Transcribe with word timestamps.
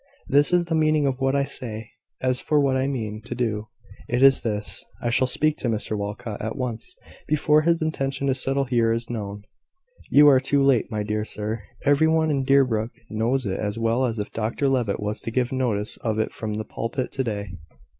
This 0.27 0.51
is 0.51 0.65
the 0.65 0.73
meaning 0.73 1.05
of 1.05 1.19
what 1.21 1.35
I 1.35 1.43
say. 1.43 1.91
As 2.21 2.39
for 2.39 2.59
what 2.59 2.75
I 2.75 2.87
mean 2.87 3.21
to 3.21 3.35
do 3.35 3.67
it 4.07 4.23
is 4.23 4.41
this. 4.41 4.83
I 4.99 5.11
shall 5.11 5.27
speak 5.27 5.57
to 5.57 5.69
Mr 5.69 5.95
Walcot 5.95 6.41
at 6.41 6.55
once, 6.55 6.97
before 7.27 7.61
his 7.61 7.83
intention 7.83 8.25
to 8.25 8.33
settle 8.33 8.63
here 8.63 8.91
is 8.91 9.11
known." 9.11 9.43
"You 10.09 10.27
are 10.29 10.39
too 10.39 10.63
late, 10.63 10.89
my 10.89 11.03
dear 11.03 11.23
sir. 11.23 11.61
Every 11.85 12.07
one 12.07 12.31
in 12.31 12.43
Deerbrook 12.43 12.89
knows 13.11 13.45
it 13.45 13.59
as 13.59 13.77
well 13.77 14.03
as 14.05 14.17
if 14.17 14.31
Dr 14.33 14.67
Levitt 14.67 14.99
was 14.99 15.21
to 15.21 15.29
give 15.29 15.51
notice 15.51 15.97
of 15.97 16.17
it 16.17 16.33
from 16.33 16.55
the 16.55 16.65
pulpit 16.65 17.11
to 17.11 17.23
day." 17.23 17.51